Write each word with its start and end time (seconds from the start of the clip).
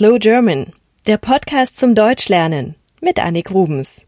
Slow 0.00 0.18
German, 0.18 0.72
der 1.06 1.18
Podcast 1.18 1.76
zum 1.76 1.94
Deutschlernen 1.94 2.74
mit 3.02 3.18
Annik 3.18 3.50
Rubens. 3.50 4.06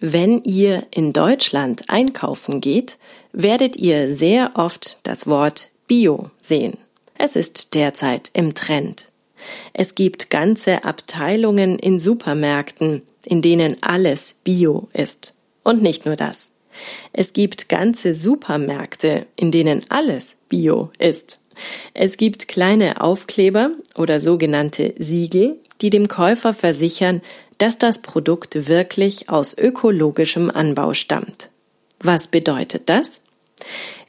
Wenn 0.00 0.42
ihr 0.44 0.86
in 0.90 1.12
Deutschland 1.12 1.84
einkaufen 1.88 2.62
geht, 2.62 2.96
werdet 3.34 3.76
ihr 3.76 4.10
sehr 4.10 4.52
oft 4.54 5.00
das 5.02 5.26
Wort 5.26 5.72
Bio 5.86 6.30
sehen. 6.40 6.78
Es 7.18 7.36
ist 7.36 7.74
derzeit 7.74 8.30
im 8.32 8.54
Trend. 8.54 9.12
Es 9.74 9.94
gibt 9.94 10.30
ganze 10.30 10.84
Abteilungen 10.84 11.78
in 11.78 12.00
Supermärkten, 12.00 13.02
in 13.26 13.42
denen 13.42 13.76
alles 13.82 14.36
Bio 14.42 14.88
ist. 14.94 15.34
Und 15.64 15.82
nicht 15.82 16.06
nur 16.06 16.16
das. 16.16 16.50
Es 17.12 17.34
gibt 17.34 17.68
ganze 17.68 18.14
Supermärkte, 18.14 19.26
in 19.36 19.50
denen 19.50 19.84
alles 19.90 20.38
Bio 20.48 20.92
ist. 20.98 21.40
Es 21.94 22.16
gibt 22.16 22.48
kleine 22.48 23.00
Aufkleber 23.00 23.70
oder 23.94 24.20
sogenannte 24.20 24.94
Siegel, 24.98 25.58
die 25.80 25.90
dem 25.90 26.08
Käufer 26.08 26.54
versichern, 26.54 27.22
dass 27.58 27.78
das 27.78 28.02
Produkt 28.02 28.68
wirklich 28.68 29.28
aus 29.30 29.56
ökologischem 29.56 30.50
Anbau 30.50 30.94
stammt. 30.94 31.48
Was 32.00 32.28
bedeutet 32.28 32.88
das? 32.88 33.20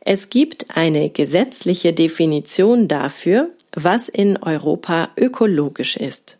Es 0.01 0.29
gibt 0.29 0.67
eine 0.75 1.09
gesetzliche 1.09 1.93
Definition 1.93 2.87
dafür, 2.87 3.49
was 3.73 4.09
in 4.09 4.37
Europa 4.37 5.09
ökologisch 5.17 5.97
ist. 5.97 6.37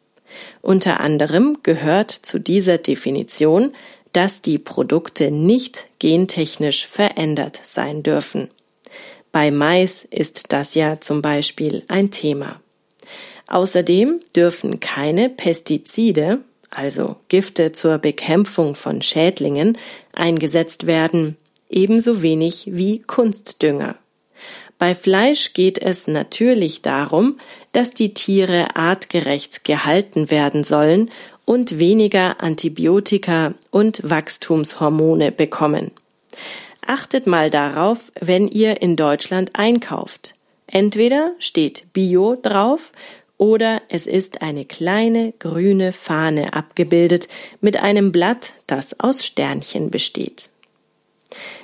Unter 0.62 1.00
anderem 1.00 1.58
gehört 1.64 2.12
zu 2.12 2.40
dieser 2.40 2.78
Definition, 2.78 3.74
dass 4.14 4.42
die 4.42 4.58
Produkte 4.58 5.32
nicht 5.32 5.86
gentechnisch 6.00 6.88
verändert 6.88 7.60
sein 7.64 8.04
dürfen. 8.04 8.50
Bei 9.38 9.52
Mais 9.52 10.04
ist 10.04 10.52
das 10.52 10.74
ja 10.74 11.00
zum 11.00 11.22
Beispiel 11.22 11.84
ein 11.90 12.10
Thema. 12.10 12.60
Außerdem 13.46 14.20
dürfen 14.36 14.80
keine 14.80 15.30
Pestizide, 15.30 16.40
also 16.72 17.18
Gifte 17.28 17.72
zur 17.72 18.00
Bekämpfung 18.00 18.74
von 18.74 19.04
Schädlingen, 19.04 19.78
eingesetzt 20.12 20.88
werden, 20.88 21.38
ebenso 21.70 22.24
wenig 22.24 22.70
wie 22.72 22.98
Kunstdünger. 22.98 23.98
Bei 24.80 24.96
Fleisch 24.96 25.54
geht 25.54 25.78
es 25.78 26.08
natürlich 26.08 26.82
darum, 26.82 27.40
dass 27.74 27.92
die 27.92 28.16
Tiere 28.16 28.76
artgerecht 28.76 29.64
gehalten 29.66 30.32
werden 30.32 30.64
sollen 30.64 31.12
und 31.46 31.78
weniger 31.78 32.42
Antibiotika 32.42 33.54
und 33.70 34.02
Wachstumshormone 34.04 35.32
bekommen. 35.32 35.92
Achtet 36.88 37.28
mal 37.28 37.50
darauf, 37.50 38.12
wenn 38.20 38.48
ihr 38.48 38.82
in 38.82 38.96
Deutschland 38.96 39.52
einkauft. 39.54 40.36
Entweder 40.68 41.34
steht 41.38 41.94
Bio 41.94 42.36
drauf 42.42 42.94
oder 43.38 43.82
es 43.90 44.08
ist 44.08 44.42
eine 44.42 44.66
kleine 44.66 45.34
grüne 45.38 45.92
Fahne 45.94 46.54
abgebildet 46.54 47.28
mit 47.62 47.78
einem 47.78 48.12
Blatt, 48.12 48.54
das 48.68 49.00
aus 49.00 49.26
Sternchen 49.26 49.92
besteht. 49.92 50.50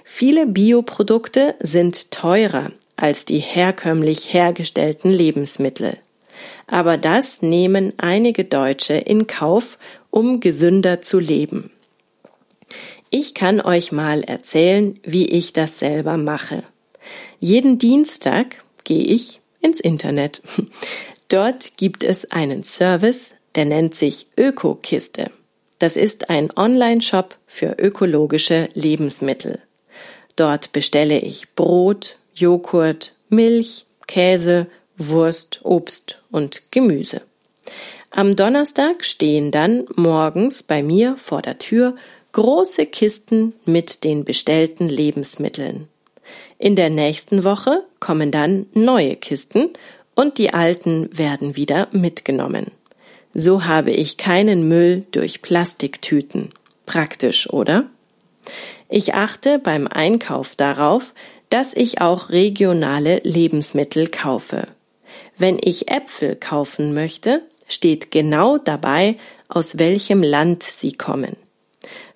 Viele 0.04 0.46
Bioprodukte 0.46 1.56
sind 1.60 2.12
teurer 2.12 2.72
als 2.96 3.26
die 3.26 3.40
herkömmlich 3.40 4.34
hergestellten 4.34 5.12
Lebensmittel. 5.12 5.98
Aber 6.68 6.98
das 6.98 7.42
nehmen 7.42 7.94
einige 7.98 8.44
Deutsche 8.44 8.94
in 8.94 9.26
Kauf, 9.26 9.78
um 10.12 10.40
gesünder 10.42 11.02
zu 11.02 11.20
leben. 11.20 11.72
Ich 13.16 13.36
kann 13.36 13.62
euch 13.62 13.92
mal 13.92 14.24
erzählen, 14.24 15.00
wie 15.04 15.28
ich 15.28 15.54
das 15.54 15.78
selber 15.78 16.18
mache. 16.18 16.64
Jeden 17.38 17.78
Dienstag 17.78 18.64
gehe 18.86 19.04
ich 19.04 19.40
ins 19.62 19.80
Internet. 19.80 20.42
Dort 21.30 21.78
gibt 21.78 22.04
es 22.04 22.32
einen 22.32 22.64
Service, 22.64 23.36
der 23.54 23.66
nennt 23.66 23.94
sich 23.94 24.30
Ökokiste. 24.36 25.30
Das 25.78 25.96
ist 25.96 26.32
ein 26.32 26.50
Online-Shop 26.56 27.38
für 27.46 27.76
ökologische 27.78 28.70
Lebensmittel. 28.74 29.60
Dort 30.36 30.72
bestelle 30.72 31.20
ich 31.20 31.54
Brot, 31.54 32.18
Joghurt, 32.34 33.14
Milch, 33.30 33.86
Käse, 34.08 34.66
Wurst, 34.98 35.60
Obst 35.62 36.24
und 36.32 36.64
Gemüse. 36.72 37.22
Am 38.10 38.36
Donnerstag 38.36 39.06
stehen 39.06 39.52
dann 39.52 39.86
morgens 39.96 40.64
bei 40.64 40.82
mir 40.82 41.16
vor 41.18 41.44
der 41.44 41.60
Tür 41.60 41.96
große 42.34 42.88
Kisten 42.88 43.54
mit 43.66 44.04
den 44.04 44.26
bestellten 44.26 44.90
Lebensmitteln. 44.90 45.88
In 46.58 46.76
der 46.76 46.90
nächsten 46.90 47.44
Woche 47.44 47.84
kommen 48.00 48.32
dann 48.32 48.66
neue 48.74 49.16
Kisten 49.16 49.70
und 50.16 50.38
die 50.38 50.54
alten 50.54 51.16
werden 51.18 51.56
wieder 51.56 51.88
mitgenommen. 51.92 52.72
So 53.34 53.66
habe 53.66 53.92
ich 53.92 54.18
keinen 54.18 54.68
Müll 54.68 55.06
durch 55.12 55.42
Plastiktüten. 55.42 56.50
Praktisch, 56.86 57.50
oder? 57.50 57.86
Ich 58.90 59.14
achte 59.14 59.60
beim 59.60 59.88
Einkauf 59.88 60.56
darauf, 60.56 61.14
dass 61.50 61.74
ich 61.74 62.02
auch 62.02 62.30
regionale 62.30 63.22
Lebensmittel 63.24 64.08
kaufe. 64.08 64.68
Wenn 65.38 65.60
ich 65.62 65.90
Äpfel 65.90 66.36
kaufen 66.36 66.94
möchte, 66.94 67.42
steht 67.68 68.12
genau 68.12 68.58
dabei, 68.58 69.18
aus 69.50 69.78
welchem 69.78 70.24
Land 70.24 70.64
sie 70.64 70.94
kommen. 70.94 71.36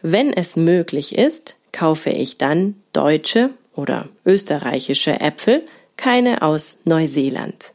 Wenn 0.10 0.32
es 0.32 0.56
möglich 0.56 1.18
ist, 1.18 1.58
kaufe 1.74 2.12
ich 2.12 2.38
dann 2.38 2.76
deutsche 2.94 3.50
oder 3.76 4.08
österreichische 4.26 5.20
Äpfel, 5.20 5.64
keine 5.98 6.44
aus 6.44 6.78
Neuseeland. 6.86 7.74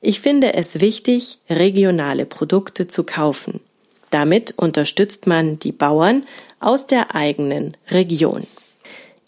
Ich 0.00 0.22
finde 0.22 0.54
es 0.54 0.80
wichtig, 0.80 1.36
regionale 1.50 2.24
Produkte 2.24 2.88
zu 2.88 3.04
kaufen. 3.04 3.60
Damit 4.08 4.54
unterstützt 4.56 5.26
man 5.26 5.58
die 5.58 5.72
Bauern 5.72 6.22
aus 6.60 6.86
der 6.86 7.14
eigenen 7.14 7.76
Region. 7.90 8.46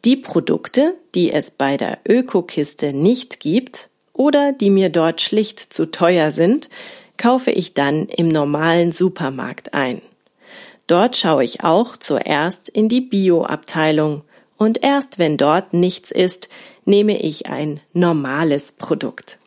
Die 0.06 0.16
Produkte, 0.16 0.94
die 1.14 1.30
es 1.30 1.50
bei 1.50 1.76
der 1.76 1.98
Ökokiste 2.08 2.94
nicht 2.94 3.40
gibt 3.40 3.90
oder 4.14 4.54
die 4.54 4.70
mir 4.70 4.88
dort 4.88 5.20
schlicht 5.20 5.70
zu 5.70 5.90
teuer 5.90 6.32
sind, 6.32 6.70
kaufe 7.18 7.50
ich 7.50 7.74
dann 7.74 8.06
im 8.06 8.28
normalen 8.28 8.90
Supermarkt 8.90 9.74
ein. 9.74 10.00
Dort 10.88 11.18
schaue 11.18 11.44
ich 11.44 11.62
auch 11.64 11.98
zuerst 11.98 12.68
in 12.70 12.88
die 12.88 13.02
Bio-Abteilung 13.02 14.22
und 14.56 14.82
erst 14.82 15.18
wenn 15.18 15.36
dort 15.36 15.74
nichts 15.74 16.10
ist, 16.10 16.48
nehme 16.86 17.20
ich 17.20 17.46
ein 17.46 17.80
normales 17.92 18.72
Produkt. 18.72 19.38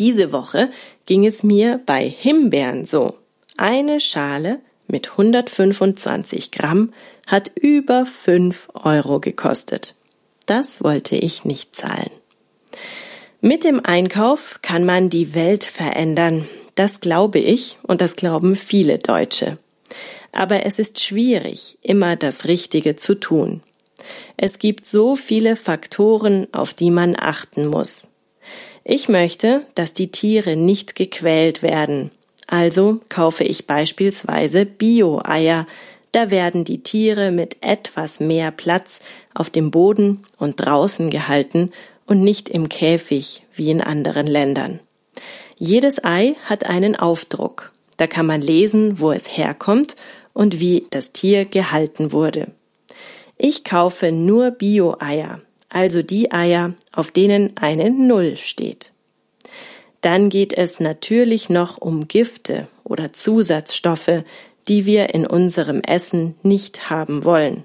Diese 0.00 0.32
Woche 0.32 0.70
ging 1.06 1.24
es 1.24 1.44
mir 1.44 1.80
bei 1.86 2.08
Himbeeren 2.08 2.84
so. 2.84 3.14
Eine 3.56 4.00
Schale 4.00 4.58
mit 4.88 5.12
125 5.12 6.50
Gramm 6.50 6.92
hat 7.26 7.52
über 7.54 8.04
5 8.04 8.68
Euro 8.74 9.20
gekostet. 9.20 9.94
Das 10.46 10.82
wollte 10.82 11.14
ich 11.14 11.44
nicht 11.44 11.76
zahlen. 11.76 12.10
Mit 13.40 13.62
dem 13.62 13.84
Einkauf 13.84 14.58
kann 14.62 14.84
man 14.84 15.10
die 15.10 15.34
Welt 15.34 15.62
verändern. 15.62 16.48
Das 16.74 16.98
glaube 16.98 17.38
ich 17.38 17.78
und 17.84 18.00
das 18.00 18.16
glauben 18.16 18.56
viele 18.56 18.98
Deutsche 18.98 19.58
aber 20.32 20.64
es 20.66 20.78
ist 20.78 21.00
schwierig, 21.00 21.78
immer 21.82 22.16
das 22.16 22.46
Richtige 22.46 22.96
zu 22.96 23.14
tun. 23.14 23.62
Es 24.36 24.58
gibt 24.58 24.86
so 24.86 25.16
viele 25.16 25.56
Faktoren, 25.56 26.46
auf 26.52 26.74
die 26.74 26.90
man 26.90 27.16
achten 27.18 27.66
muss. 27.66 28.14
Ich 28.84 29.08
möchte, 29.08 29.66
dass 29.74 29.92
die 29.92 30.10
Tiere 30.10 30.56
nicht 30.56 30.94
gequält 30.94 31.62
werden. 31.62 32.10
Also 32.46 33.00
kaufe 33.10 33.44
ich 33.44 33.66
beispielsweise 33.66 34.64
Bio-Eier. 34.64 35.66
Da 36.12 36.30
werden 36.30 36.64
die 36.64 36.82
Tiere 36.82 37.30
mit 37.30 37.58
etwas 37.60 38.18
mehr 38.18 38.50
Platz 38.50 39.00
auf 39.34 39.50
dem 39.50 39.70
Boden 39.70 40.24
und 40.38 40.56
draußen 40.56 41.10
gehalten 41.10 41.72
und 42.06 42.22
nicht 42.22 42.48
im 42.48 42.70
Käfig 42.70 43.42
wie 43.54 43.70
in 43.70 43.82
anderen 43.82 44.26
Ländern. 44.26 44.80
Jedes 45.58 46.02
Ei 46.02 46.36
hat 46.44 46.64
einen 46.64 46.96
Aufdruck. 46.96 47.72
Da 47.98 48.06
kann 48.06 48.24
man 48.24 48.40
lesen, 48.40 49.00
wo 49.00 49.12
es 49.12 49.36
herkommt 49.36 49.96
und 50.32 50.60
wie 50.60 50.86
das 50.90 51.12
Tier 51.12 51.44
gehalten 51.44 52.12
wurde. 52.12 52.48
Ich 53.36 53.64
kaufe 53.64 54.12
nur 54.12 54.52
Bio-Eier, 54.52 55.40
also 55.68 56.02
die 56.02 56.32
Eier, 56.32 56.74
auf 56.92 57.10
denen 57.10 57.56
eine 57.56 57.90
Null 57.90 58.36
steht. 58.36 58.92
Dann 60.00 60.28
geht 60.30 60.52
es 60.52 60.80
natürlich 60.80 61.50
noch 61.50 61.78
um 61.78 62.08
Gifte 62.08 62.68
oder 62.84 63.12
Zusatzstoffe, 63.12 64.22
die 64.68 64.86
wir 64.86 65.14
in 65.14 65.26
unserem 65.26 65.80
Essen 65.80 66.34
nicht 66.42 66.90
haben 66.90 67.24
wollen. 67.24 67.64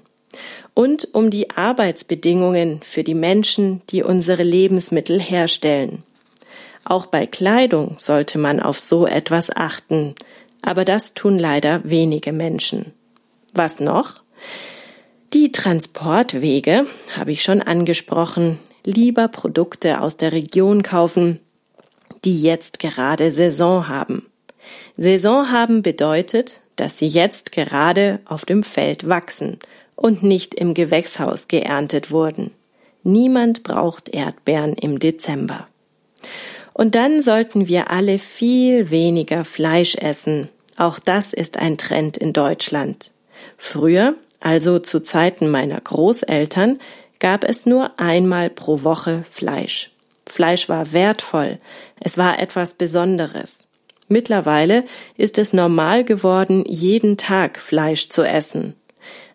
Und 0.74 1.08
um 1.12 1.30
die 1.30 1.50
Arbeitsbedingungen 1.50 2.80
für 2.82 3.04
die 3.04 3.14
Menschen, 3.14 3.82
die 3.90 4.02
unsere 4.02 4.42
Lebensmittel 4.42 5.20
herstellen. 5.20 6.02
Auch 6.84 7.06
bei 7.06 7.26
Kleidung 7.26 7.96
sollte 7.98 8.38
man 8.38 8.60
auf 8.60 8.78
so 8.78 9.06
etwas 9.06 9.50
achten, 9.54 10.14
aber 10.62 10.84
das 10.84 11.14
tun 11.14 11.38
leider 11.38 11.80
wenige 11.84 12.32
Menschen. 12.32 12.92
Was 13.52 13.80
noch? 13.80 14.22
Die 15.32 15.52
Transportwege 15.52 16.86
habe 17.16 17.32
ich 17.32 17.42
schon 17.42 17.60
angesprochen. 17.60 18.58
Lieber 18.84 19.28
Produkte 19.28 20.00
aus 20.00 20.16
der 20.16 20.32
Region 20.32 20.82
kaufen, 20.82 21.40
die 22.24 22.40
jetzt 22.40 22.78
gerade 22.78 23.30
Saison 23.30 23.88
haben. 23.88 24.26
Saison 24.96 25.50
haben 25.50 25.82
bedeutet, 25.82 26.60
dass 26.76 26.98
sie 26.98 27.06
jetzt 27.06 27.52
gerade 27.52 28.20
auf 28.26 28.44
dem 28.44 28.62
Feld 28.62 29.08
wachsen 29.08 29.58
und 29.96 30.22
nicht 30.22 30.54
im 30.54 30.74
Gewächshaus 30.74 31.48
geerntet 31.48 32.10
wurden. 32.10 32.50
Niemand 33.02 33.62
braucht 33.62 34.08
Erdbeeren 34.08 34.74
im 34.74 34.98
Dezember. 34.98 35.68
Und 36.74 36.96
dann 36.96 37.22
sollten 37.22 37.68
wir 37.68 37.90
alle 37.90 38.18
viel 38.18 38.90
weniger 38.90 39.44
Fleisch 39.44 39.94
essen. 39.94 40.48
Auch 40.76 40.98
das 40.98 41.32
ist 41.32 41.56
ein 41.56 41.78
Trend 41.78 42.16
in 42.16 42.32
Deutschland. 42.32 43.12
Früher, 43.56 44.14
also 44.40 44.80
zu 44.80 45.02
Zeiten 45.02 45.48
meiner 45.48 45.80
Großeltern, 45.80 46.80
gab 47.20 47.44
es 47.44 47.64
nur 47.64 47.98
einmal 47.98 48.50
pro 48.50 48.82
Woche 48.82 49.24
Fleisch. 49.30 49.92
Fleisch 50.26 50.68
war 50.68 50.92
wertvoll, 50.92 51.58
es 52.00 52.18
war 52.18 52.40
etwas 52.40 52.74
Besonderes. 52.74 53.60
Mittlerweile 54.08 54.84
ist 55.16 55.38
es 55.38 55.52
normal 55.52 56.04
geworden, 56.04 56.64
jeden 56.66 57.16
Tag 57.16 57.58
Fleisch 57.58 58.08
zu 58.08 58.22
essen. 58.22 58.74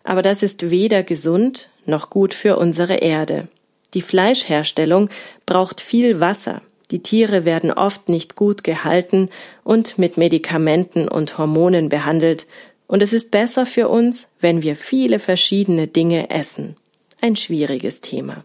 Aber 0.04 0.22
das 0.22 0.42
ist 0.42 0.70
weder 0.70 1.02
gesund 1.02 1.70
noch 1.86 2.10
gut 2.10 2.34
für 2.34 2.56
unsere 2.56 2.96
Erde. 2.96 3.48
Die 3.94 4.02
Fleischherstellung 4.02 5.08
braucht 5.46 5.80
viel 5.80 6.20
Wasser. 6.20 6.62
Die 6.90 7.02
Tiere 7.02 7.44
werden 7.44 7.70
oft 7.72 8.08
nicht 8.08 8.34
gut 8.34 8.64
gehalten 8.64 9.28
und 9.62 9.98
mit 9.98 10.16
Medikamenten 10.16 11.08
und 11.08 11.38
Hormonen 11.38 11.88
behandelt, 11.88 12.46
und 12.86 13.04
es 13.04 13.12
ist 13.12 13.30
besser 13.30 13.66
für 13.66 13.88
uns, 13.88 14.32
wenn 14.40 14.62
wir 14.62 14.74
viele 14.74 15.20
verschiedene 15.20 15.86
Dinge 15.86 16.28
essen. 16.30 16.76
Ein 17.20 17.36
schwieriges 17.36 18.00
Thema. 18.00 18.44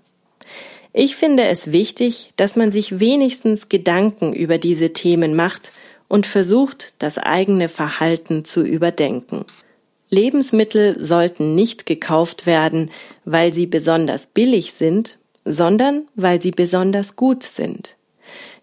Ich 0.94 1.16
finde 1.16 1.46
es 1.46 1.72
wichtig, 1.72 2.32
dass 2.36 2.56
man 2.56 2.72
sich 2.72 3.00
wenigstens 3.00 3.70
Gedanken 3.70 4.34
über 4.34 4.60
diese 4.60 4.94
Themen 4.94 5.36
macht 5.36 5.72
und 6.08 6.28
versucht, 6.28 6.94
das 7.00 7.18
eigene 7.18 7.70
Verhalten 7.70 8.46
zu 8.46 8.62
überdenken. 8.62 9.46
Lebensmittel 10.12 11.04
sollten 11.04 11.56
nicht 11.56 11.88
gekauft 11.88 12.46
werden, 12.46 12.92
weil 13.26 13.52
sie 13.52 13.66
besonders 13.66 14.28
billig 14.28 14.74
sind, 14.74 15.18
sondern 15.44 16.08
weil 16.14 16.40
sie 16.42 16.52
besonders 16.52 17.16
gut 17.16 17.42
sind. 17.42 17.95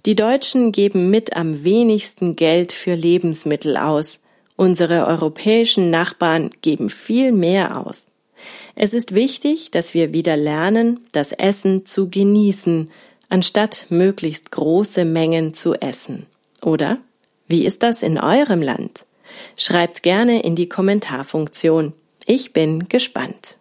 Die 0.05 0.17
Deutschen 0.17 0.73
geben 0.73 1.11
mit 1.11 1.37
am 1.37 1.63
wenigsten 1.63 2.35
Geld 2.35 2.73
für 2.73 2.95
Lebensmittel 2.95 3.77
aus. 3.77 4.21
Unsere 4.57 5.07
europäischen 5.07 5.91
Nachbarn 5.91 6.51
geben 6.61 6.91
viel 6.91 7.31
mehr 7.31 7.79
aus. 7.87 8.09
Es 8.75 8.95
ist 8.95 9.15
wichtig, 9.15 9.71
dass 9.71 9.95
wir 9.95 10.13
wieder 10.13 10.37
lernen, 10.37 11.07
das 11.13 11.31
Essen 11.31 11.87
zu 11.87 12.11
genießen, 12.11 12.91
anstatt 13.29 13.87
möglichst 13.91 14.51
große 14.51 15.05
Mengen 15.05 15.55
zu 15.55 15.75
essen. 15.75 16.27
Oder? 16.63 16.99
Wie 17.47 17.65
ist 17.65 17.85
das 17.85 18.03
in 18.03 18.19
eurem 18.19 18.61
Land? 18.61 19.05
Schreibt 19.57 20.03
gerne 20.03 20.43
in 20.43 20.57
die 20.57 20.69
Kommentarfunktion. 20.69 21.93
Ich 22.27 22.53
bin 22.53 22.89
gespannt. 22.89 23.57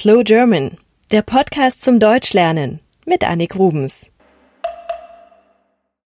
Slow 0.00 0.22
German, 0.22 0.78
der 1.10 1.22
Podcast 1.22 1.82
zum 1.82 1.98
Deutschlernen 1.98 2.78
mit 3.04 3.28
Annik 3.28 3.56
Rubens. 3.56 4.12